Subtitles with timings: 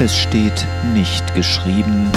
[0.00, 2.10] Es steht nicht geschrieben.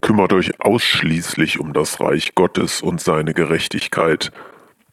[0.00, 4.30] Kümmert euch ausschließlich um das Reich Gottes und seine Gerechtigkeit,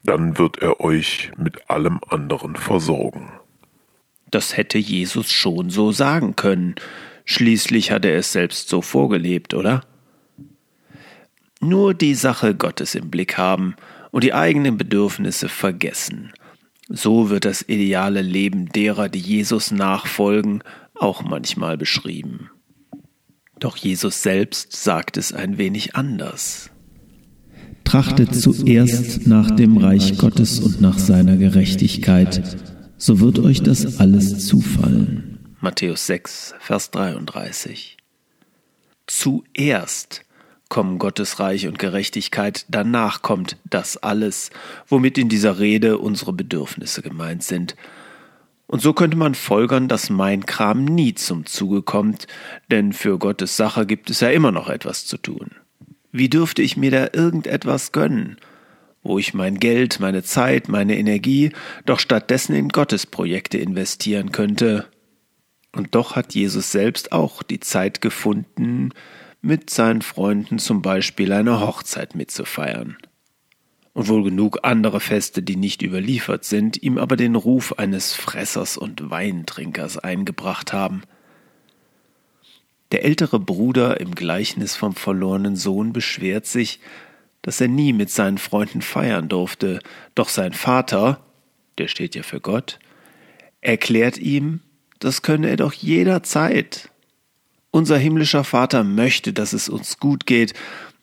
[0.03, 3.31] dann wird er euch mit allem anderen versorgen.
[4.31, 6.73] Das hätte Jesus schon so sagen können.
[7.23, 9.81] Schließlich hat er es selbst so vorgelebt, oder?
[11.59, 13.75] Nur die Sache Gottes im Blick haben
[14.09, 16.33] und die eigenen Bedürfnisse vergessen.
[16.89, 20.63] So wird das ideale Leben derer, die Jesus nachfolgen,
[20.99, 22.49] auch manchmal beschrieben.
[23.59, 26.69] Doch Jesus selbst sagt es ein wenig anders.
[27.83, 32.57] Trachtet zuerst nach dem Reich Gottes und nach seiner Gerechtigkeit,
[32.97, 35.55] so wird euch das alles zufallen.
[35.61, 37.97] Matthäus 6, Vers 33.
[39.07, 40.25] Zuerst
[40.67, 44.49] kommen Gottes Reich und Gerechtigkeit, danach kommt das alles,
[44.87, 47.75] womit in dieser Rede unsere Bedürfnisse gemeint sind.
[48.67, 52.27] Und so könnte man folgern, dass mein Kram nie zum Zuge kommt,
[52.71, 55.51] denn für Gottes Sache gibt es ja immer noch etwas zu tun.
[56.11, 58.37] Wie dürfte ich mir da irgendetwas gönnen,
[59.03, 61.51] wo ich mein Geld, meine Zeit, meine Energie
[61.85, 64.87] doch stattdessen in Gottes Projekte investieren könnte?
[65.73, 68.91] Und doch hat Jesus selbst auch die Zeit gefunden,
[69.41, 72.97] mit seinen Freunden zum Beispiel eine Hochzeit mitzufeiern.
[73.95, 78.77] Und wohl genug andere Feste, die nicht überliefert sind, ihm aber den Ruf eines Fressers
[78.77, 81.01] und Weintrinkers eingebracht haben–
[82.91, 86.79] der ältere Bruder im Gleichnis vom verlorenen Sohn beschwert sich,
[87.41, 89.79] dass er nie mit seinen Freunden feiern durfte,
[90.13, 91.19] doch sein Vater,
[91.77, 92.79] der steht ja für Gott,
[93.61, 94.61] erklärt ihm,
[94.99, 96.89] das könne er doch jederzeit.
[97.71, 100.53] Unser himmlischer Vater möchte, dass es uns gut geht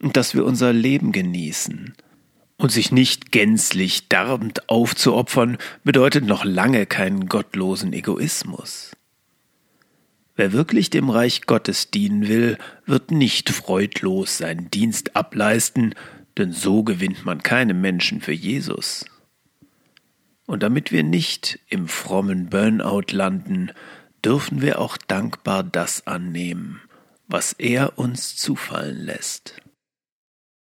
[0.01, 1.95] und dass wir unser Leben genießen.
[2.57, 8.93] Und sich nicht gänzlich darbend aufzuopfern, bedeutet noch lange keinen gottlosen Egoismus.
[10.37, 15.95] Wer wirklich dem Reich Gottes dienen will, wird nicht freudlos seinen Dienst ableisten,
[16.39, 19.05] denn so gewinnt man keine Menschen für Jesus.
[20.47, 23.73] Und damit wir nicht im frommen Burnout landen,
[24.25, 26.81] dürfen wir auch dankbar das annehmen,
[27.29, 29.62] was er uns zufallen lässt.